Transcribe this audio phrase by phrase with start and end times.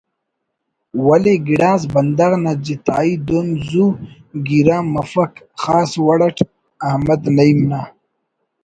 [1.05, 3.85] ولے گڑاس بندغ نا جتائی دن زُو
[4.47, 5.31] گیرام مفک
[5.61, 6.37] خاص وڑ اٹ
[6.87, 7.81] احمد نعیم نا